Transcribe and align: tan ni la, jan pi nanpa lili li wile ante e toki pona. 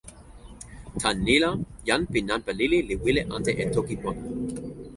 tan 1.01 1.17
ni 1.25 1.35
la, 1.43 1.49
jan 1.87 2.01
pi 2.11 2.19
nanpa 2.27 2.51
lili 2.59 2.79
li 2.87 2.95
wile 3.03 3.21
ante 3.35 3.51
e 3.63 3.65
toki 3.75 3.95
pona. 4.01 4.21